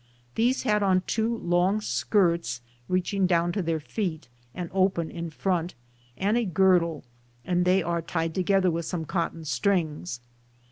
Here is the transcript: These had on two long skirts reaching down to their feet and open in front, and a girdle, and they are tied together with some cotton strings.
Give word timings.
These 0.33 0.63
had 0.63 0.81
on 0.81 1.01
two 1.05 1.37
long 1.37 1.79
skirts 1.79 2.61
reaching 2.89 3.27
down 3.27 3.51
to 3.51 3.61
their 3.61 3.79
feet 3.79 4.29
and 4.51 4.67
open 4.73 5.11
in 5.11 5.29
front, 5.29 5.75
and 6.17 6.35
a 6.37 6.43
girdle, 6.43 7.03
and 7.45 7.65
they 7.65 7.83
are 7.83 8.01
tied 8.01 8.33
together 8.33 8.71
with 8.71 8.85
some 8.85 9.05
cotton 9.05 9.45
strings. 9.45 10.19